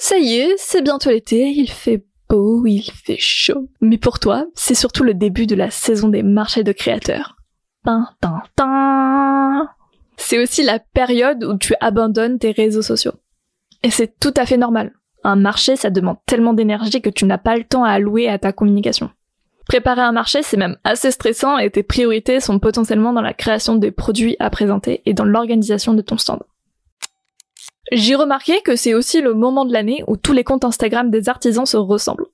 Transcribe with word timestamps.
Ça 0.00 0.16
y 0.16 0.36
est, 0.36 0.54
c'est 0.58 0.80
bientôt 0.80 1.10
l'été, 1.10 1.48
il 1.50 1.68
fait 1.68 2.04
beau, 2.28 2.64
il 2.66 2.84
fait 2.84 3.18
chaud. 3.18 3.68
Mais 3.80 3.98
pour 3.98 4.20
toi, 4.20 4.46
c'est 4.54 4.76
surtout 4.76 5.02
le 5.02 5.12
début 5.12 5.46
de 5.46 5.56
la 5.56 5.70
saison 5.70 6.08
des 6.08 6.22
marchés 6.22 6.62
de 6.62 6.70
créateurs. 6.70 7.36
C'est 10.16 10.40
aussi 10.40 10.62
la 10.62 10.78
période 10.78 11.42
où 11.42 11.58
tu 11.58 11.74
abandonnes 11.80 12.38
tes 12.38 12.52
réseaux 12.52 12.82
sociaux. 12.82 13.14
Et 13.82 13.90
c'est 13.90 14.20
tout 14.20 14.32
à 14.36 14.46
fait 14.46 14.56
normal. 14.56 14.92
Un 15.24 15.34
marché, 15.34 15.74
ça 15.74 15.90
demande 15.90 16.18
tellement 16.26 16.52
d'énergie 16.52 17.02
que 17.02 17.10
tu 17.10 17.24
n'as 17.24 17.38
pas 17.38 17.56
le 17.56 17.64
temps 17.64 17.82
à 17.82 17.90
allouer 17.90 18.28
à 18.28 18.38
ta 18.38 18.52
communication. 18.52 19.10
Préparer 19.66 20.02
un 20.02 20.12
marché, 20.12 20.44
c'est 20.44 20.56
même 20.56 20.78
assez 20.84 21.10
stressant 21.10 21.58
et 21.58 21.70
tes 21.70 21.82
priorités 21.82 22.38
sont 22.38 22.60
potentiellement 22.60 23.12
dans 23.12 23.20
la 23.20 23.34
création 23.34 23.74
des 23.74 23.90
produits 23.90 24.36
à 24.38 24.48
présenter 24.48 25.02
et 25.06 25.12
dans 25.12 25.24
l'organisation 25.24 25.92
de 25.92 26.02
ton 26.02 26.18
stand. 26.18 26.40
J'ai 27.92 28.14
remarqué 28.14 28.60
que 28.60 28.76
c'est 28.76 28.94
aussi 28.94 29.20
le 29.20 29.34
moment 29.34 29.64
de 29.64 29.72
l'année 29.72 30.04
où 30.06 30.16
tous 30.16 30.32
les 30.32 30.44
comptes 30.44 30.64
Instagram 30.64 31.10
des 31.10 31.28
artisans 31.28 31.66
se 31.66 31.76
ressemblent, 31.76 32.26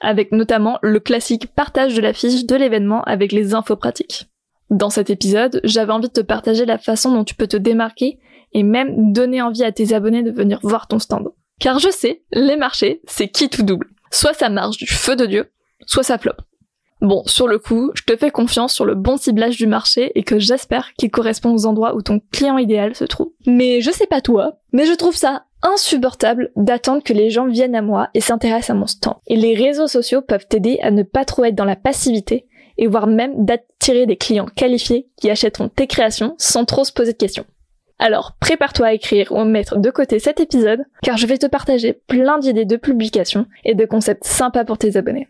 avec 0.00 0.32
notamment 0.32 0.78
le 0.82 1.00
classique 1.00 1.48
partage 1.54 1.94
de 1.94 2.00
l'affiche 2.00 2.46
de 2.46 2.56
l'événement 2.56 3.02
avec 3.02 3.32
les 3.32 3.54
infos 3.54 3.76
pratiques. 3.76 4.28
Dans 4.70 4.90
cet 4.90 5.10
épisode, 5.10 5.60
j'avais 5.64 5.92
envie 5.92 6.08
de 6.08 6.12
te 6.12 6.20
partager 6.20 6.64
la 6.64 6.78
façon 6.78 7.12
dont 7.12 7.24
tu 7.24 7.34
peux 7.34 7.48
te 7.48 7.56
démarquer 7.56 8.20
et 8.52 8.62
même 8.62 9.12
donner 9.12 9.42
envie 9.42 9.64
à 9.64 9.72
tes 9.72 9.92
abonnés 9.94 10.22
de 10.22 10.30
venir 10.30 10.60
voir 10.62 10.86
ton 10.86 11.00
stand. 11.00 11.28
Car 11.58 11.78
je 11.78 11.90
sais, 11.90 12.22
les 12.32 12.56
marchés, 12.56 13.00
c'est 13.06 13.28
qui 13.28 13.48
tout 13.48 13.64
double. 13.64 13.88
Soit 14.12 14.34
ça 14.34 14.48
marche 14.48 14.76
du 14.76 14.86
feu 14.86 15.16
de 15.16 15.26
Dieu, 15.26 15.52
soit 15.86 16.02
ça 16.04 16.18
floppe. 16.18 16.42
Bon, 17.00 17.22
sur 17.24 17.48
le 17.48 17.58
coup, 17.58 17.92
je 17.94 18.02
te 18.02 18.16
fais 18.16 18.30
confiance 18.30 18.74
sur 18.74 18.84
le 18.84 18.94
bon 18.94 19.16
ciblage 19.16 19.56
du 19.56 19.66
marché 19.66 20.12
et 20.14 20.22
que 20.22 20.38
j'espère 20.38 20.92
qu'il 20.94 21.10
correspond 21.10 21.54
aux 21.54 21.66
endroits 21.66 21.94
où 21.94 22.02
ton 22.02 22.20
client 22.30 22.58
idéal 22.58 22.94
se 22.94 23.04
trouve. 23.04 23.32
Mais 23.46 23.80
je 23.80 23.90
sais 23.90 24.06
pas 24.06 24.20
toi, 24.20 24.58
mais 24.72 24.84
je 24.84 24.92
trouve 24.92 25.16
ça 25.16 25.44
insupportable 25.62 26.50
d'attendre 26.56 27.02
que 27.02 27.12
les 27.12 27.30
gens 27.30 27.46
viennent 27.46 27.74
à 27.74 27.82
moi 27.82 28.08
et 28.14 28.20
s'intéressent 28.20 28.70
à 28.70 28.74
mon 28.74 28.86
stand. 28.86 29.14
Et 29.26 29.36
les 29.36 29.54
réseaux 29.54 29.88
sociaux 29.88 30.22
peuvent 30.22 30.46
t'aider 30.46 30.78
à 30.82 30.90
ne 30.90 31.02
pas 31.02 31.24
trop 31.24 31.44
être 31.44 31.54
dans 31.54 31.64
la 31.64 31.76
passivité 31.76 32.46
et 32.76 32.86
voire 32.86 33.06
même 33.06 33.44
d'attirer 33.44 34.06
des 34.06 34.16
clients 34.16 34.46
qualifiés 34.46 35.08
qui 35.16 35.30
achèteront 35.30 35.68
tes 35.68 35.86
créations 35.86 36.34
sans 36.38 36.64
trop 36.64 36.84
se 36.84 36.92
poser 36.92 37.12
de 37.12 37.18
questions. 37.18 37.44
Alors 37.98 38.32
prépare-toi 38.40 38.86
à 38.86 38.92
écrire 38.94 39.30
ou 39.30 39.44
mettre 39.44 39.76
de 39.76 39.90
côté 39.90 40.18
cet 40.18 40.40
épisode 40.40 40.84
car 41.02 41.18
je 41.18 41.26
vais 41.26 41.36
te 41.36 41.46
partager 41.46 41.92
plein 41.92 42.38
d'idées 42.38 42.64
de 42.64 42.76
publications 42.76 43.46
et 43.64 43.74
de 43.74 43.84
concepts 43.84 44.24
sympas 44.24 44.64
pour 44.64 44.78
tes 44.78 44.96
abonnés. 44.96 45.28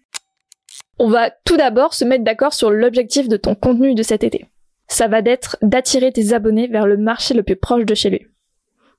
On 1.02 1.08
va 1.08 1.30
tout 1.30 1.56
d'abord 1.56 1.94
se 1.94 2.04
mettre 2.04 2.24
d'accord 2.24 2.52
sur 2.52 2.70
l'objectif 2.70 3.26
de 3.26 3.38
ton 3.38 3.54
contenu 3.54 3.94
de 3.94 4.02
cet 4.02 4.22
été. 4.22 4.44
Ça 4.86 5.08
va 5.08 5.22
d'être 5.22 5.56
d'attirer 5.62 6.12
tes 6.12 6.34
abonnés 6.34 6.66
vers 6.66 6.86
le 6.86 6.98
marché 6.98 7.32
le 7.32 7.42
plus 7.42 7.56
proche 7.56 7.86
de 7.86 7.94
chez 7.94 8.10
lui. 8.10 8.26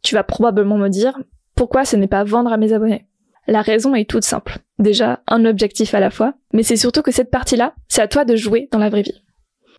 Tu 0.01 0.16
vas 0.16 0.23
probablement 0.23 0.79
me 0.79 0.89
dire, 0.89 1.19
pourquoi 1.53 1.85
ce 1.85 1.95
n'est 1.95 2.07
pas 2.07 2.23
vendre 2.23 2.51
à 2.51 2.57
mes 2.57 2.73
abonnés? 2.73 3.06
La 3.45 3.62
raison 3.62 3.94
est 3.94 4.09
toute 4.09 4.23
simple. 4.23 4.57
Déjà, 4.79 5.22
un 5.28 5.45
objectif 5.45 5.94
à 5.94 6.00
la 6.00 6.09
fois, 6.09 6.34
mais 6.53 6.63
c'est 6.63 6.75
surtout 6.75 7.03
que 7.03 7.12
cette 7.12 7.29
partie-là, 7.29 7.75
c'est 7.88 8.01
à 8.01 8.07
toi 8.07 8.25
de 8.25 8.35
jouer 8.35 8.68
dans 8.72 8.79
la 8.79 8.89
vraie 8.89 9.03
vie. 9.03 9.22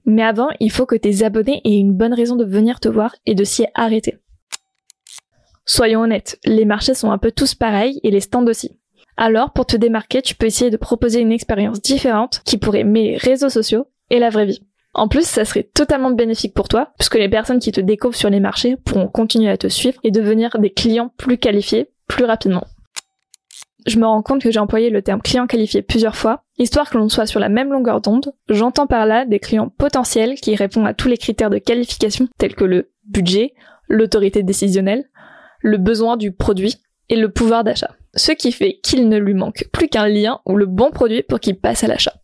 Mais 0.07 0.23
avant, 0.23 0.51
il 0.61 0.71
faut 0.71 0.87
que 0.87 0.95
tes 0.95 1.25
abonnés 1.25 1.61
aient 1.65 1.77
une 1.77 1.97
bonne 1.97 2.15
raison 2.15 2.37
de 2.37 2.45
venir 2.45 2.79
te 2.79 2.89
voir 2.89 3.17
et 3.27 3.35
de 3.35 3.43
s'y 3.43 3.67
arrêter. 3.75 4.19
Soyons 5.65 6.03
honnêtes, 6.03 6.39
les 6.45 6.67
marchés 6.67 6.95
sont 6.95 7.11
un 7.11 7.19
peu 7.19 7.33
tous 7.33 7.57
pareils 7.57 7.99
et 8.05 8.13
les 8.13 8.21
stands 8.21 8.47
aussi. 8.47 8.79
Alors, 9.17 9.53
pour 9.53 9.67
te 9.67 9.77
démarquer, 9.77 10.23
tu 10.23 10.35
peux 10.35 10.47
essayer 10.47 10.71
de 10.71 10.77
proposer 10.77 11.21
une 11.21 11.33
expérience 11.33 11.81
différente 11.81 12.43
qui 12.45 12.59
pourrait 12.59 12.85
mêler 12.85 13.17
réseaux 13.17 13.51
sociaux 13.51 13.87
et 14.11 14.19
la 14.19 14.31
vraie 14.31 14.47
vie. 14.47 14.63
En 14.95 15.09
plus, 15.09 15.27
ça 15.27 15.45
serait 15.45 15.71
totalement 15.75 16.11
bénéfique 16.11 16.55
pour 16.55 16.69
toi, 16.69 16.93
puisque 16.99 17.15
les 17.15 17.29
personnes 17.29 17.61
qui 17.61 17.73
te 17.73 17.81
découvrent 17.81 18.17
sur 18.17 18.31
les 18.31 18.41
marchés 18.41 18.77
pourront 18.77 19.09
continuer 19.09 19.51
à 19.51 19.57
te 19.57 19.69
suivre 19.69 19.99
et 20.05 20.11
devenir 20.11 20.59
des 20.59 20.71
clients 20.71 21.13
plus 21.17 21.39
qualifiés 21.39 21.89
plus 22.09 22.25
rapidement. 22.25 22.65
Je 23.87 23.99
me 23.99 24.07
rends 24.07 24.23
compte 24.23 24.43
que 24.43 24.51
j'ai 24.51 24.61
employé 24.61 24.91
le 24.91 25.03
terme 25.03 25.23
client 25.23 25.47
qualifié 25.47 25.83
plusieurs 25.83 26.15
fois, 26.15 26.45
histoire 26.59 26.89
que 26.89 26.99
l'on 26.99 27.09
soit 27.09 27.27
sur 27.27 27.41
la 27.41 27.49
même 27.49 27.73
longueur 27.73 28.01
d'onde. 28.01 28.33
J'entends 28.49 28.87
par 28.87 29.07
là 29.07 29.25
des 29.25 29.41
clients 29.41 29.71
potentiels 29.71 30.35
qui 30.35 30.55
répondent 30.55 30.87
à 30.87 30.95
tous 30.95 31.09
les 31.09 31.17
critères 31.17 31.51
de 31.51 31.59
qualification 31.59 32.29
tels 32.39 32.55
que 32.55 32.65
le 32.65 32.93
budget, 33.09 33.55
l'autorité 33.89 34.43
décisionnelle, 34.43 35.09
le 35.61 35.79
besoin 35.79 36.17
du 36.17 36.33
produit 36.33 36.77
et 37.09 37.17
le 37.17 37.31
pouvoir 37.31 37.65
d'achat 37.65 37.97
ce 38.15 38.33
qui 38.33 38.53
fait 38.53 38.79
qu'il 38.83 39.09
ne 39.09 39.19
lui 39.19 39.35
manque 39.35 39.69
plus 39.73 39.89
qu'un 39.89 40.09
lien 40.09 40.41
ou 40.47 40.57
le 40.57 40.67
bon 40.67 40.91
produit 40.91 41.23
pour 41.23 41.41
qu'il 41.41 41.59
passe 41.59 41.85
à 41.85 41.87
l'achat. 41.87 42.15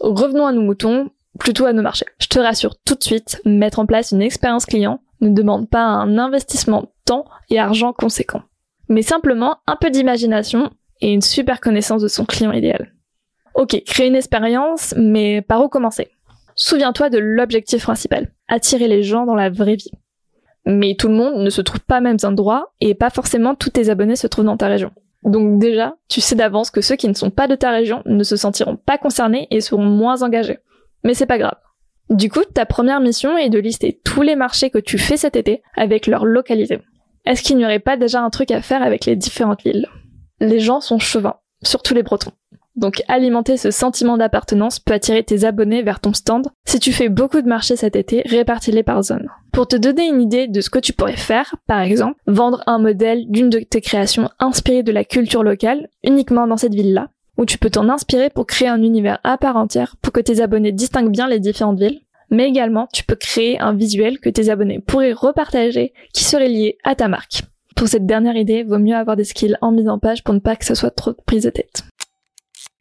Revenons 0.00 0.46
à 0.46 0.52
nos 0.52 0.62
moutons, 0.62 1.10
plutôt 1.38 1.66
à 1.66 1.72
nos 1.72 1.82
marchés. 1.82 2.06
Je 2.18 2.28
te 2.28 2.38
rassure 2.38 2.76
tout 2.84 2.94
de 2.94 3.02
suite, 3.02 3.40
mettre 3.44 3.78
en 3.78 3.86
place 3.86 4.12
une 4.12 4.22
expérience 4.22 4.66
client 4.66 5.00
ne 5.20 5.30
demande 5.30 5.68
pas 5.68 5.82
un 5.82 6.16
investissement 6.16 6.92
temps 7.04 7.26
et 7.50 7.58
argent 7.58 7.92
conséquent, 7.92 8.42
mais 8.88 9.02
simplement 9.02 9.58
un 9.66 9.76
peu 9.76 9.90
d'imagination 9.90 10.70
et 11.02 11.12
une 11.12 11.20
super 11.20 11.60
connaissance 11.60 12.00
de 12.00 12.08
son 12.08 12.24
client 12.24 12.52
idéal. 12.52 12.94
Ok, 13.54 13.82
créer 13.84 14.06
une 14.06 14.16
expérience, 14.16 14.94
mais 14.96 15.42
par 15.42 15.62
où 15.62 15.68
commencer? 15.68 16.08
Souviens-toi 16.54 17.10
de 17.10 17.18
l'objectif 17.18 17.82
principal, 17.82 18.32
attirer 18.48 18.88
les 18.88 19.02
gens 19.02 19.26
dans 19.26 19.34
la 19.34 19.50
vraie 19.50 19.76
vie. 19.76 19.90
Mais 20.66 20.94
tout 20.94 21.08
le 21.08 21.14
monde 21.14 21.42
ne 21.42 21.50
se 21.50 21.62
trouve 21.62 21.80
pas 21.80 21.96
à 21.96 22.00
mêmes 22.00 22.18
endroits 22.22 22.72
et 22.80 22.94
pas 22.94 23.10
forcément 23.10 23.54
tous 23.54 23.70
tes 23.70 23.88
abonnés 23.88 24.16
se 24.16 24.26
trouvent 24.26 24.44
dans 24.44 24.56
ta 24.56 24.68
région. 24.68 24.92
Donc 25.22 25.58
déjà, 25.58 25.96
tu 26.08 26.20
sais 26.20 26.34
d'avance 26.34 26.70
que 26.70 26.80
ceux 26.80 26.96
qui 26.96 27.08
ne 27.08 27.14
sont 27.14 27.30
pas 27.30 27.48
de 27.48 27.54
ta 27.54 27.70
région 27.70 28.02
ne 28.06 28.24
se 28.24 28.36
sentiront 28.36 28.76
pas 28.76 28.98
concernés 28.98 29.46
et 29.50 29.60
seront 29.60 29.84
moins 29.84 30.22
engagés. 30.22 30.58
Mais 31.04 31.14
c'est 31.14 31.26
pas 31.26 31.38
grave. 31.38 31.56
Du 32.08 32.28
coup, 32.28 32.42
ta 32.42 32.66
première 32.66 33.00
mission 33.00 33.38
est 33.38 33.50
de 33.50 33.58
lister 33.58 34.00
tous 34.04 34.22
les 34.22 34.36
marchés 34.36 34.70
que 34.70 34.78
tu 34.78 34.98
fais 34.98 35.16
cet 35.16 35.36
été 35.36 35.62
avec 35.76 36.06
leur 36.06 36.24
localité. 36.24 36.80
Est-ce 37.24 37.42
qu'il 37.42 37.56
n'y 37.56 37.64
aurait 37.64 37.78
pas 37.78 37.96
déjà 37.96 38.20
un 38.20 38.30
truc 38.30 38.50
à 38.50 38.62
faire 38.62 38.82
avec 38.82 39.04
les 39.04 39.16
différentes 39.16 39.62
villes? 39.62 39.86
Les 40.40 40.58
gens 40.58 40.80
sont 40.80 40.98
chauvins, 40.98 41.36
surtout 41.62 41.94
les 41.94 42.02
Bretons. 42.02 42.32
Donc 42.80 43.02
alimenter 43.08 43.58
ce 43.58 43.70
sentiment 43.70 44.16
d'appartenance 44.16 44.80
peut 44.80 44.94
attirer 44.94 45.22
tes 45.22 45.44
abonnés 45.44 45.82
vers 45.82 46.00
ton 46.00 46.14
stand. 46.14 46.48
Si 46.64 46.80
tu 46.80 46.92
fais 46.92 47.10
beaucoup 47.10 47.42
de 47.42 47.46
marchés 47.46 47.76
cet 47.76 47.94
été, 47.94 48.22
répartis-les 48.24 48.82
par 48.82 49.02
zone. 49.02 49.28
Pour 49.52 49.68
te 49.68 49.76
donner 49.76 50.08
une 50.08 50.22
idée 50.22 50.48
de 50.48 50.62
ce 50.62 50.70
que 50.70 50.78
tu 50.78 50.94
pourrais 50.94 51.18
faire, 51.18 51.56
par 51.66 51.80
exemple, 51.80 52.18
vendre 52.26 52.62
un 52.66 52.78
modèle 52.78 53.26
d'une 53.28 53.50
de 53.50 53.58
tes 53.58 53.82
créations 53.82 54.30
inspirée 54.38 54.82
de 54.82 54.92
la 54.92 55.04
culture 55.04 55.42
locale 55.42 55.88
uniquement 56.02 56.46
dans 56.46 56.56
cette 56.56 56.74
ville-là, 56.74 57.10
où 57.36 57.44
tu 57.44 57.58
peux 57.58 57.68
t'en 57.68 57.90
inspirer 57.90 58.30
pour 58.30 58.46
créer 58.46 58.68
un 58.68 58.82
univers 58.82 59.20
à 59.24 59.36
part 59.36 59.56
entière 59.56 59.96
pour 60.00 60.14
que 60.14 60.20
tes 60.20 60.40
abonnés 60.40 60.72
distinguent 60.72 61.12
bien 61.12 61.28
les 61.28 61.38
différentes 61.38 61.78
villes. 61.78 62.00
Mais 62.30 62.48
également, 62.48 62.88
tu 62.94 63.04
peux 63.04 63.16
créer 63.16 63.60
un 63.60 63.74
visuel 63.74 64.20
que 64.20 64.30
tes 64.30 64.48
abonnés 64.48 64.78
pourraient 64.78 65.12
repartager 65.12 65.92
qui 66.14 66.24
serait 66.24 66.48
lié 66.48 66.78
à 66.82 66.94
ta 66.94 67.08
marque. 67.08 67.42
Pour 67.76 67.88
cette 67.88 68.06
dernière 68.06 68.36
idée, 68.36 68.62
vaut 68.62 68.78
mieux 68.78 68.96
avoir 68.96 69.16
des 69.16 69.24
skills 69.24 69.56
en 69.60 69.70
mise 69.70 69.88
en 69.88 69.98
page 69.98 70.24
pour 70.24 70.32
ne 70.32 70.38
pas 70.38 70.56
que 70.56 70.64
ça 70.64 70.74
soit 70.74 70.90
trop 70.90 71.12
prise 71.26 71.44
de 71.44 71.50
tête. 71.50 71.82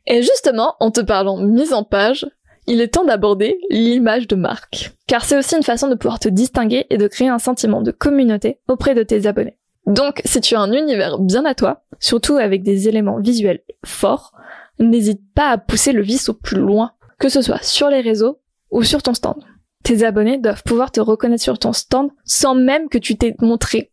Et 0.10 0.24
justement, 0.24 0.76
en 0.80 0.90
te 0.90 1.02
parlant 1.02 1.38
mise 1.38 1.72
en 1.72 1.84
page, 1.84 2.28
il 2.66 2.82
est 2.82 2.90
temps 2.90 3.06
d'aborder 3.06 3.60
l'image 3.70 4.28
de 4.28 4.36
marque. 4.36 4.92
Car 5.08 5.24
c'est 5.24 5.38
aussi 5.38 5.56
une 5.56 5.64
façon 5.64 5.88
de 5.88 5.96
pouvoir 5.96 6.20
te 6.20 6.30
distinguer 6.30 6.88
et 6.90 6.98
de 6.98 7.08
créer 7.08 7.30
un 7.30 7.40
sentiment 7.40 7.82
de 7.82 7.92
communauté 7.92 8.60
auprès 8.68 8.96
de 8.96 9.04
tes 9.04 9.28
abonnés. 9.28 9.58
Donc, 9.86 10.22
si 10.26 10.42
tu 10.42 10.56
as 10.56 10.62
un 10.62 10.72
univers 10.72 11.20
bien 11.20 11.46
à 11.46 11.56
toi, 11.56 11.84
surtout 12.00 12.38
avec 12.38 12.64
des 12.64 12.88
éléments 12.88 13.20
visuels 13.20 13.62
forts, 13.86 14.34
n'hésite 14.80 15.22
pas 15.36 15.50
à 15.50 15.58
pousser 15.58 15.94
le 15.94 16.02
vice 16.02 16.30
au 16.30 16.34
plus 16.34 16.60
loin, 16.60 16.92
que 17.20 17.30
ce 17.30 17.42
soit 17.42 17.64
sur 17.64 17.90
les 17.90 18.02
réseaux 18.02 18.40
ou 18.72 18.84
sur 18.84 19.04
ton 19.04 19.14
stand. 19.14 19.44
Tes 19.84 20.04
abonnés 20.04 20.38
doivent 20.38 20.64
pouvoir 20.64 20.92
te 20.92 21.00
reconnaître 21.00 21.44
sur 21.44 21.58
ton 21.58 21.74
stand 21.74 22.10
sans 22.24 22.56
même 22.56 22.90
que 22.90 22.98
tu 22.98 23.16
t'aies 23.16 23.36
montré. 23.42 23.92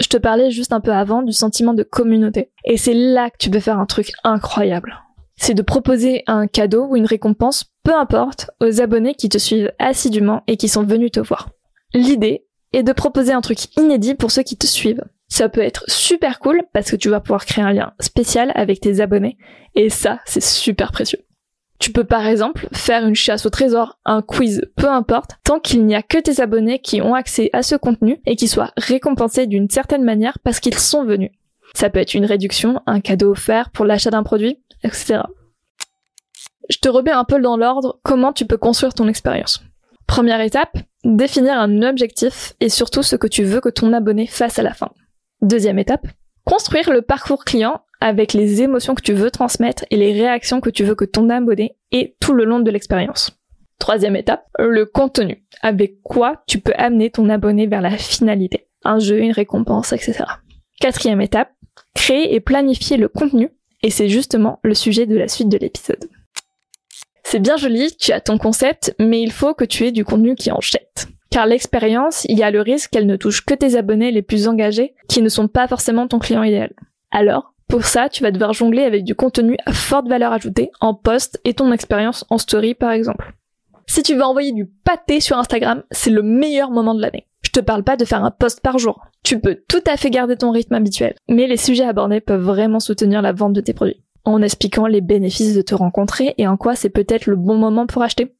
Je 0.00 0.08
te 0.08 0.16
parlais 0.16 0.50
juste 0.50 0.72
un 0.72 0.80
peu 0.80 0.92
avant 0.92 1.22
du 1.22 1.32
sentiment 1.32 1.74
de 1.74 1.82
communauté. 1.82 2.52
Et 2.64 2.76
c'est 2.76 2.94
là 2.94 3.30
que 3.30 3.36
tu 3.38 3.50
peux 3.50 3.60
faire 3.60 3.78
un 3.78 3.86
truc 3.86 4.12
incroyable 4.24 5.02
c'est 5.38 5.54
de 5.54 5.62
proposer 5.62 6.24
un 6.26 6.46
cadeau 6.46 6.86
ou 6.86 6.96
une 6.96 7.06
récompense, 7.06 7.72
peu 7.84 7.94
importe, 7.94 8.50
aux 8.60 8.80
abonnés 8.82 9.14
qui 9.14 9.28
te 9.28 9.38
suivent 9.38 9.72
assidûment 9.78 10.42
et 10.46 10.56
qui 10.56 10.68
sont 10.68 10.82
venus 10.82 11.12
te 11.12 11.20
voir. 11.20 11.48
L'idée, 11.94 12.44
et 12.72 12.82
de 12.82 12.92
proposer 12.92 13.32
un 13.32 13.40
truc 13.40 13.76
inédit 13.76 14.14
pour 14.14 14.30
ceux 14.30 14.42
qui 14.42 14.56
te 14.56 14.66
suivent. 14.66 15.04
Ça 15.28 15.48
peut 15.48 15.60
être 15.60 15.84
super 15.88 16.38
cool 16.38 16.62
parce 16.72 16.90
que 16.90 16.96
tu 16.96 17.08
vas 17.08 17.20
pouvoir 17.20 17.44
créer 17.44 17.64
un 17.64 17.72
lien 17.72 17.92
spécial 18.00 18.52
avec 18.54 18.80
tes 18.80 19.00
abonnés 19.00 19.36
et 19.74 19.90
ça, 19.90 20.20
c'est 20.24 20.42
super 20.42 20.92
précieux. 20.92 21.20
Tu 21.78 21.92
peux 21.92 22.04
par 22.04 22.26
exemple 22.26 22.66
faire 22.72 23.06
une 23.06 23.14
chasse 23.14 23.46
au 23.46 23.50
trésor, 23.50 24.00
un 24.04 24.20
quiz, 24.20 24.62
peu 24.76 24.88
importe, 24.88 25.32
tant 25.44 25.60
qu'il 25.60 25.86
n'y 25.86 25.94
a 25.94 26.02
que 26.02 26.18
tes 26.18 26.40
abonnés 26.40 26.80
qui 26.80 27.00
ont 27.00 27.14
accès 27.14 27.50
à 27.52 27.62
ce 27.62 27.76
contenu 27.76 28.20
et 28.26 28.36
qui 28.36 28.48
soient 28.48 28.72
récompensés 28.76 29.46
d'une 29.46 29.70
certaine 29.70 30.02
manière 30.02 30.38
parce 30.42 30.60
qu'ils 30.60 30.78
sont 30.78 31.04
venus. 31.04 31.30
Ça 31.74 31.90
peut 31.90 32.00
être 32.00 32.14
une 32.14 32.24
réduction, 32.24 32.80
un 32.86 33.00
cadeau 33.00 33.30
offert 33.30 33.70
pour 33.70 33.84
l'achat 33.84 34.10
d'un 34.10 34.22
produit, 34.22 34.62
etc. 34.82 35.20
Je 36.68 36.78
te 36.78 36.88
remets 36.88 37.12
un 37.12 37.24
peu 37.24 37.40
dans 37.40 37.56
l'ordre 37.56 37.98
comment 38.02 38.32
tu 38.32 38.46
peux 38.46 38.56
construire 38.56 38.94
ton 38.94 39.08
expérience. 39.08 39.62
Première 40.06 40.40
étape, 40.40 40.76
définir 41.04 41.54
un 41.58 41.82
objectif 41.82 42.54
et 42.60 42.68
surtout 42.68 43.02
ce 43.02 43.16
que 43.16 43.26
tu 43.26 43.44
veux 43.44 43.60
que 43.60 43.68
ton 43.68 43.92
abonné 43.92 44.26
fasse 44.26 44.58
à 44.58 44.62
la 44.62 44.74
fin. 44.74 44.90
Deuxième 45.40 45.78
étape, 45.78 46.06
construire 46.44 46.90
le 46.90 47.02
parcours 47.02 47.44
client 47.44 47.82
avec 48.00 48.32
les 48.32 48.62
émotions 48.62 48.94
que 48.94 49.02
tu 49.02 49.12
veux 49.12 49.30
transmettre 49.30 49.84
et 49.90 49.96
les 49.96 50.12
réactions 50.12 50.60
que 50.60 50.70
tu 50.70 50.84
veux 50.84 50.94
que 50.94 51.04
ton 51.04 51.30
abonné 51.30 51.76
ait 51.92 52.16
tout 52.20 52.34
le 52.34 52.44
long 52.44 52.60
de 52.60 52.70
l'expérience. 52.70 53.38
Troisième 53.78 54.16
étape, 54.16 54.44
le 54.58 54.86
contenu. 54.86 55.44
Avec 55.62 56.02
quoi 56.02 56.42
tu 56.46 56.58
peux 56.60 56.74
amener 56.76 57.10
ton 57.10 57.28
abonné 57.28 57.66
vers 57.66 57.80
la 57.80 57.96
finalité. 57.96 58.68
Un 58.84 58.98
jeu, 58.98 59.18
une 59.18 59.32
récompense, 59.32 59.92
etc. 59.92 60.24
Quatrième 60.80 61.20
étape, 61.20 61.50
créer 61.94 62.34
et 62.34 62.40
planifier 62.40 62.96
le 62.96 63.08
contenu. 63.08 63.50
Et 63.82 63.90
c'est 63.90 64.08
justement 64.08 64.58
le 64.62 64.74
sujet 64.74 65.06
de 65.06 65.16
la 65.16 65.28
suite 65.28 65.48
de 65.48 65.58
l'épisode. 65.58 66.08
C'est 67.22 67.40
bien 67.40 67.56
joli, 67.56 67.94
tu 67.96 68.12
as 68.12 68.20
ton 68.20 68.38
concept, 68.38 68.94
mais 68.98 69.20
il 69.20 69.32
faut 69.32 69.54
que 69.54 69.64
tu 69.64 69.86
aies 69.86 69.92
du 69.92 70.04
contenu 70.04 70.34
qui 70.34 70.50
en 70.50 70.60
jette. 70.60 71.08
Car 71.30 71.46
l'expérience, 71.46 72.24
il 72.24 72.38
y 72.38 72.42
a 72.42 72.50
le 72.50 72.62
risque 72.62 72.90
qu'elle 72.90 73.06
ne 73.06 73.16
touche 73.16 73.44
que 73.44 73.54
tes 73.54 73.76
abonnés 73.76 74.10
les 74.10 74.22
plus 74.22 74.48
engagés, 74.48 74.94
qui 75.08 75.20
ne 75.20 75.28
sont 75.28 75.46
pas 75.46 75.68
forcément 75.68 76.08
ton 76.08 76.18
client 76.18 76.42
idéal. 76.42 76.72
Alors, 77.10 77.52
pour 77.68 77.84
ça, 77.84 78.08
tu 78.08 78.22
vas 78.22 78.30
devoir 78.30 78.54
jongler 78.54 78.82
avec 78.82 79.04
du 79.04 79.14
contenu 79.14 79.58
à 79.66 79.74
forte 79.74 80.08
valeur 80.08 80.32
ajoutée 80.32 80.70
en 80.80 80.94
post 80.94 81.38
et 81.44 81.52
ton 81.52 81.70
expérience 81.70 82.24
en 82.30 82.38
story 82.38 82.74
par 82.74 82.92
exemple. 82.92 83.34
Si 83.86 84.02
tu 84.02 84.14
veux 84.14 84.22
envoyer 84.22 84.52
du 84.52 84.66
pâté 84.66 85.20
sur 85.20 85.38
Instagram, 85.38 85.82
c'est 85.90 86.10
le 86.10 86.22
meilleur 86.22 86.70
moment 86.70 86.94
de 86.94 87.02
l'année. 87.02 87.26
Je 87.48 87.52
te 87.52 87.60
parle 87.60 87.82
pas 87.82 87.96
de 87.96 88.04
faire 88.04 88.22
un 88.22 88.30
post 88.30 88.60
par 88.60 88.78
jour. 88.78 89.00
Tu 89.24 89.40
peux 89.40 89.56
tout 89.68 89.80
à 89.86 89.96
fait 89.96 90.10
garder 90.10 90.36
ton 90.36 90.50
rythme 90.50 90.74
habituel, 90.74 91.14
mais 91.30 91.46
les 91.46 91.56
sujets 91.56 91.86
abordés 91.86 92.20
peuvent 92.20 92.42
vraiment 92.42 92.78
soutenir 92.78 93.22
la 93.22 93.32
vente 93.32 93.54
de 93.54 93.62
tes 93.62 93.72
produits 93.72 94.02
en 94.26 94.42
expliquant 94.42 94.86
les 94.86 95.00
bénéfices 95.00 95.54
de 95.54 95.62
te 95.62 95.74
rencontrer 95.74 96.34
et 96.36 96.46
en 96.46 96.58
quoi 96.58 96.76
c'est 96.76 96.90
peut-être 96.90 97.24
le 97.24 97.36
bon 97.36 97.56
moment 97.56 97.86
pour 97.86 98.02
acheter. 98.02 98.34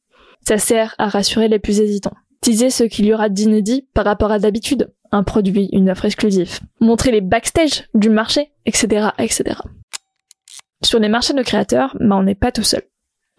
Ça 0.47 0.59
sert 0.59 0.93
à 0.99 1.09
rassurer 1.09 1.47
les 1.47 1.57
plus 1.57 1.79
hésitants. 1.79 2.13
Teaser 2.41 2.69
ce 2.69 2.83
qu'il 2.83 3.05
y 3.05 3.13
aura 3.15 3.29
d'inédit 3.29 3.87
par 3.95 4.05
rapport 4.05 4.31
à 4.31 4.37
d'habitude. 4.37 4.93
Un 5.11 5.23
produit, 5.23 5.69
une 5.71 5.89
offre 5.89 6.05
exclusive. 6.05 6.59
Montrer 6.79 7.09
les 7.09 7.21
backstage 7.21 7.89
du 7.95 8.11
marché, 8.11 8.51
etc., 8.67 9.07
etc. 9.17 9.55
Sur 10.83 10.99
les 10.99 11.09
marchés 11.09 11.33
de 11.33 11.41
créateurs, 11.41 11.97
bah 11.99 12.15
on 12.15 12.23
n'est 12.23 12.35
pas 12.35 12.51
tout 12.51 12.61
seul. 12.61 12.83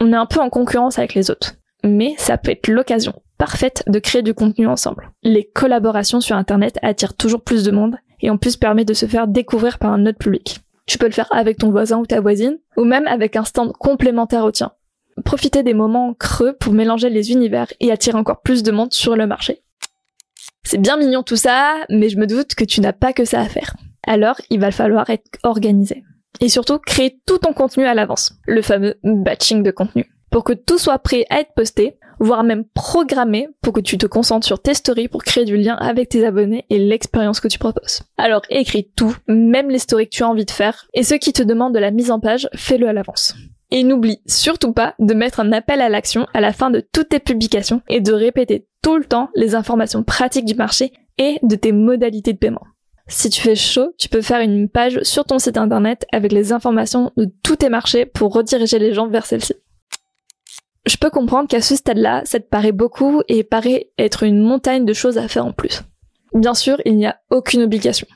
On 0.01 0.13
est 0.13 0.17
un 0.17 0.27
peu 0.27 0.41
en 0.41 0.51
concurrence 0.51 0.99
avec 0.99 1.15
les 1.15 1.31
autres. 1.31 1.55
Mais 1.85 2.15
ça 2.19 2.39
peut 2.39 2.51
être 2.51 2.67
l'occasion 2.67 3.15
parfaite 3.41 3.83
de 3.87 3.99
créer 3.99 4.21
du 4.21 4.35
contenu 4.35 4.67
ensemble. 4.67 5.11
Les 5.23 5.45
collaborations 5.45 6.21
sur 6.21 6.37
Internet 6.37 6.79
attirent 6.83 7.17
toujours 7.17 7.41
plus 7.41 7.65
de 7.65 7.71
monde 7.71 7.97
et 8.21 8.29
en 8.29 8.37
plus 8.37 8.59
permet 8.59 8.85
de 8.85 8.93
se 8.93 9.07
faire 9.07 9.27
découvrir 9.27 9.79
par 9.79 9.93
un 9.93 10.05
autre 10.05 10.19
public. 10.19 10.61
Tu 10.87 10.99
peux 10.99 11.07
le 11.07 11.13
faire 11.13 11.33
avec 11.33 11.57
ton 11.57 11.71
voisin 11.71 11.99
ou 11.99 12.07
ta 12.07 12.21
voisine, 12.21 12.59
ou 12.77 12.85
même 12.85 13.07
avec 13.07 13.37
un 13.37 13.45
stand 13.45 13.73
complémentaire 13.73 14.45
au 14.45 14.51
tien. 14.51 14.73
Profitez 15.25 15.63
des 15.63 15.73
moments 15.73 16.13
creux 16.13 16.53
pour 16.53 16.75
mélanger 16.75 17.09
les 17.09 17.33
univers 17.33 17.69
et 17.81 17.91
attirer 17.91 18.19
encore 18.19 18.43
plus 18.43 18.63
de 18.63 18.73
monde 18.73 18.93
sur 18.93 19.17
le 19.17 19.27
marché. 19.27 19.63
C'est 20.63 20.81
bien 20.81 20.99
mignon 20.99 21.23
tout 21.23 21.37
ça, 21.37 21.77
mais 21.89 22.11
je 22.11 22.19
me 22.19 22.27
doute 22.27 22.55
que 22.55 22.65
tu 22.65 22.83
n'as 22.83 22.93
pas 22.93 23.15
que 23.15 23.25
ça 23.25 23.41
à 23.41 23.47
faire. 23.47 23.75
Alors, 24.07 24.39
il 24.51 24.61
va 24.61 24.71
falloir 24.71 25.09
être 25.09 25.39
organisé. 25.45 26.05
Et 26.41 26.51
surtout, 26.51 26.79
créer 26.79 27.19
tout 27.25 27.39
ton 27.39 27.55
contenu 27.55 27.87
à 27.87 27.95
l'avance. 27.95 28.35
Le 28.47 28.61
fameux 28.61 28.97
batching 29.03 29.63
de 29.63 29.71
contenu. 29.71 30.13
Pour 30.31 30.45
que 30.45 30.53
tout 30.53 30.79
soit 30.79 30.99
prêt 30.99 31.25
à 31.31 31.41
être 31.41 31.55
posté, 31.55 31.97
voire 32.21 32.45
même 32.45 32.65
programmé 32.75 33.49
pour 33.63 33.73
que 33.73 33.81
tu 33.81 33.99
te 33.99 34.07
concentres 34.07 34.47
sur 34.47 34.61
tes 34.61 34.75
stories 34.75 35.09
pour 35.09 35.25
créer 35.25 35.45
du 35.45 35.57
lien 35.57 35.75
avec 35.75 36.11
tes 36.11 36.25
abonnés 36.25 36.67
et 36.71 36.79
l'expérience 36.79 37.41
que 37.41 37.49
tu 37.49 37.59
proposes. 37.59 38.03
Alors 38.19 38.43
écris 38.51 38.91
tout, 38.95 39.17
même 39.27 39.71
les 39.71 39.79
stories 39.79 40.09
que 40.09 40.15
tu 40.15 40.23
as 40.23 40.29
envie 40.29 40.45
de 40.45 40.51
faire, 40.51 40.87
et 40.95 41.03
ceux 41.03 41.19
qui 41.19 41.33
te 41.33 41.43
demandent 41.43 41.75
de 41.75 41.81
la 41.81 41.91
mise 41.91 42.11
en 42.11 42.21
page, 42.21 42.49
fais-le 42.55 42.89
à 42.89 42.93
l'avance. 42.93 43.35
Et 43.73 43.83
n'oublie 43.85 44.21
surtout 44.27 44.73
pas 44.73 44.95
de 44.99 45.15
mettre 45.15 45.41
un 45.41 45.53
appel 45.53 45.81
à 45.81 45.89
l'action 45.89 46.27
à 46.35 46.41
la 46.41 46.53
fin 46.53 46.71
de 46.71 46.85
toutes 46.93 47.11
tes 47.11 47.21
publications 47.21 47.83
et 47.89 48.01
de 48.01 48.13
répéter 48.13 48.67
tout 48.83 48.97
le 48.97 49.05
temps 49.05 49.31
les 49.35 49.55
informations 49.55 50.03
pratiques 50.03 50.45
du 50.45 50.55
marché 50.55 50.93
et 51.19 51.39
de 51.43 51.57
tes 51.57 51.73
modalités 51.73 52.33
de 52.33 52.39
paiement. 52.39 52.63
Si 53.07 53.29
tu 53.29 53.41
fais 53.41 53.57
chaud, 53.57 53.93
tu 53.99 54.09
peux 54.09 54.23
faire 54.23 54.41
une 54.41 54.69
page 54.69 55.03
sur 55.03 55.25
ton 55.25 55.39
site 55.39 55.57
internet 55.57 56.07
avec 56.13 56.33
les 56.33 56.53
informations 56.53 57.13
de 57.17 57.29
tous 57.43 57.57
tes 57.57 57.69
marchés 57.69 58.07
pour 58.07 58.33
rediriger 58.33 58.79
les 58.79 58.95
gens 58.95 59.09
vers 59.09 59.27
celle-ci. 59.27 59.55
Je 60.87 60.97
peux 60.97 61.11
comprendre 61.11 61.49
qu'à 61.49 61.61
ce 61.61 61.77
stade-là, 61.77 62.23
ça 62.25 62.41
te 62.41 62.49
paraît 62.49 62.73
beaucoup 62.73 63.23
et 63.29 63.45
paraît 63.45 63.91
être 63.99 64.23
une 64.23 64.41
montagne 64.41 64.85
de 64.85 64.93
choses 64.93 65.19
à 65.19 65.29
faire 65.29 65.47
en 65.47 65.53
plus. 65.53 65.83
Bien 66.33 66.55
sûr, 66.55 66.81
il 66.85 66.97
n'y 66.97 67.07
a 67.07 67.21
aucune 67.31 67.63
obligation. 67.63 68.07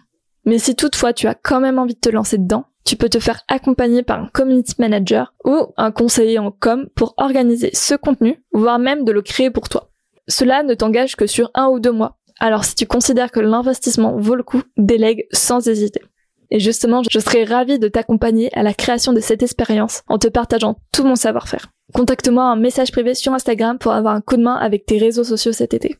Mais 0.47 0.59
si 0.59 0.75
toutefois 0.75 1.13
tu 1.13 1.27
as 1.27 1.35
quand 1.35 1.61
même 1.61 1.79
envie 1.79 1.95
de 1.95 2.01
te 2.01 2.09
lancer 2.09 2.39
dedans, 2.39 2.65
tu 2.85 2.97
peux 2.97 3.09
te 3.09 3.19
faire 3.19 3.41
accompagner 3.49 4.03
par 4.03 4.23
un 4.23 4.29
community 4.29 4.75
manager 4.79 5.35
ou 5.45 5.73
un 5.77 5.91
conseiller 5.91 6.39
en 6.39 6.51
com 6.51 6.89
pour 6.95 7.15
organiser 7.17 7.71
ce 7.73 7.95
contenu, 7.95 8.43
voire 8.53 8.79
même 8.79 9.05
de 9.05 9.13
le 9.13 9.23
créer 9.23 9.51
pour 9.51 9.69
toi. 9.69 9.91
Cela 10.29 10.63
ne 10.63 10.75
t'engage 10.75 11.17
que 11.17 11.27
sur 11.27 11.51
un 11.55 11.69
ou 11.69 11.81
deux 11.81 11.93
mois. 11.93 12.19
Alors 12.41 12.65
si 12.65 12.75
tu 12.75 12.87
considères 12.87 13.31
que 13.31 13.41
l'investissement 13.41 14.17
vaut 14.19 14.35
le 14.35 14.43
coup, 14.43 14.63
délègue 14.77 15.27
sans 15.33 15.67
hésiter. 15.69 16.03
Et 16.51 16.61
justement, 16.61 17.03
je 17.11 17.19
serais 17.19 17.45
ravie 17.45 17.79
de 17.79 17.89
t'accompagner 17.89 18.53
à 18.57 18.63
la 18.63 18.75
création 18.75 19.13
de 19.13 19.21
cette 19.21 19.43
expérience 19.43 20.03
en 20.09 20.19
te 20.19 20.29
partageant 20.29 20.77
tout 20.93 21.05
mon 21.05 21.17
savoir-faire. 21.17 21.74
Contacte-moi 21.95 22.43
un 22.43 22.57
message 22.57 22.91
privé 22.91 23.15
sur 23.15 23.33
Instagram 23.33 23.79
pour 23.79 23.93
avoir 23.93 24.17
un 24.17 24.21
coup 24.21 24.37
de 24.37 24.43
main 24.43 24.57
avec 24.57 24.85
tes 24.85 24.99
réseaux 24.99 25.23
sociaux 25.23 25.53
cet 25.53 25.75
été. 25.75 25.97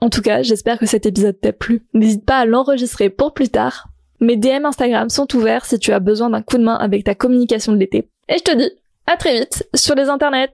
En 0.00 0.10
tout 0.10 0.20
cas, 0.20 0.42
j'espère 0.42 0.78
que 0.78 0.84
cet 0.84 1.06
épisode 1.06 1.40
t'a 1.40 1.54
plu. 1.54 1.86
N'hésite 1.94 2.26
pas 2.26 2.36
à 2.36 2.44
l'enregistrer 2.44 3.08
pour 3.08 3.32
plus 3.32 3.48
tard. 3.48 3.88
Mes 4.20 4.36
DM 4.36 4.66
Instagram 4.66 5.08
sont 5.08 5.34
ouverts 5.34 5.64
si 5.64 5.78
tu 5.78 5.92
as 5.92 6.00
besoin 6.00 6.28
d'un 6.28 6.42
coup 6.42 6.58
de 6.58 6.64
main 6.64 6.74
avec 6.74 7.04
ta 7.04 7.14
communication 7.14 7.72
de 7.72 7.78
l'été. 7.78 8.10
Et 8.28 8.36
je 8.36 8.42
te 8.42 8.54
dis 8.54 8.70
à 9.06 9.16
très 9.16 9.38
vite 9.38 9.66
sur 9.74 9.94
les 9.94 10.10
internets. 10.10 10.52